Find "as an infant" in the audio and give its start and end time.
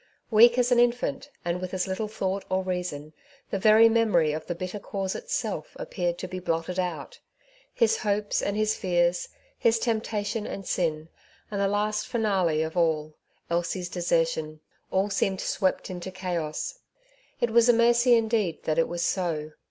0.57-1.29